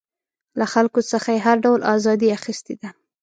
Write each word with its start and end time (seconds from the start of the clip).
له 0.59 0.65
خلکو 0.73 0.99
څخه 1.11 1.29
یې 1.35 1.39
هر 1.45 1.57
ډول 1.65 1.79
ازادي 1.95 2.29
اخیستې 2.37 2.73
ده. 2.81 2.89